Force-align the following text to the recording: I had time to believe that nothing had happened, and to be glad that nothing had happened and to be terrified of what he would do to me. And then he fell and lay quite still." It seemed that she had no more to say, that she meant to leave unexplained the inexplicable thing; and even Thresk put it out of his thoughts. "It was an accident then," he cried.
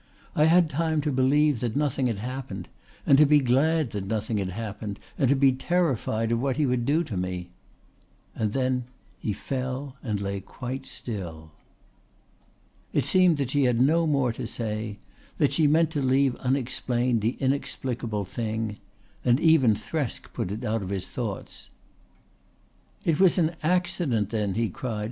I 0.35 0.45
had 0.45 0.67
time 0.67 0.99
to 1.01 1.11
believe 1.11 1.59
that 1.59 1.75
nothing 1.75 2.07
had 2.07 2.17
happened, 2.17 2.69
and 3.05 3.19
to 3.19 3.25
be 3.27 3.37
glad 3.39 3.91
that 3.91 4.07
nothing 4.07 4.39
had 4.39 4.49
happened 4.49 4.97
and 5.15 5.29
to 5.29 5.35
be 5.35 5.51
terrified 5.51 6.31
of 6.31 6.41
what 6.41 6.57
he 6.57 6.65
would 6.65 6.87
do 6.87 7.03
to 7.03 7.15
me. 7.15 7.51
And 8.33 8.51
then 8.51 8.85
he 9.19 9.31
fell 9.31 9.97
and 10.01 10.19
lay 10.19 10.39
quite 10.39 10.87
still." 10.87 11.51
It 12.93 13.05
seemed 13.05 13.37
that 13.37 13.51
she 13.51 13.65
had 13.65 13.79
no 13.79 14.07
more 14.07 14.33
to 14.33 14.47
say, 14.47 14.97
that 15.37 15.53
she 15.53 15.67
meant 15.67 15.91
to 15.91 16.01
leave 16.01 16.35
unexplained 16.37 17.21
the 17.21 17.37
inexplicable 17.39 18.25
thing; 18.25 18.77
and 19.23 19.39
even 19.39 19.75
Thresk 19.75 20.33
put 20.33 20.51
it 20.51 20.63
out 20.63 20.81
of 20.81 20.89
his 20.89 21.05
thoughts. 21.07 21.69
"It 23.05 23.19
was 23.19 23.37
an 23.37 23.55
accident 23.61 24.31
then," 24.31 24.55
he 24.55 24.67
cried. 24.69 24.99